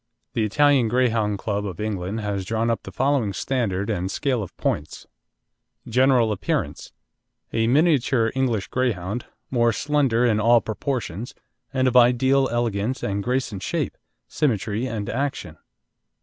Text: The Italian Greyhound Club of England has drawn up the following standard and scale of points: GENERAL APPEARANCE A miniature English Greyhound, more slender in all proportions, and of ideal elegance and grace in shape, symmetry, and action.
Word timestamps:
The 0.33 0.43
Italian 0.43 0.87
Greyhound 0.87 1.37
Club 1.37 1.63
of 1.63 1.79
England 1.79 2.21
has 2.21 2.43
drawn 2.43 2.71
up 2.71 2.81
the 2.81 2.91
following 2.91 3.33
standard 3.33 3.87
and 3.87 4.09
scale 4.09 4.41
of 4.41 4.57
points: 4.57 5.05
GENERAL 5.87 6.31
APPEARANCE 6.31 6.91
A 7.53 7.67
miniature 7.67 8.31
English 8.33 8.69
Greyhound, 8.69 9.27
more 9.51 9.71
slender 9.71 10.25
in 10.25 10.39
all 10.39 10.59
proportions, 10.59 11.35
and 11.71 11.87
of 11.87 11.95
ideal 11.95 12.49
elegance 12.51 13.03
and 13.03 13.21
grace 13.23 13.51
in 13.51 13.59
shape, 13.59 13.95
symmetry, 14.27 14.87
and 14.87 15.07
action. 15.07 15.59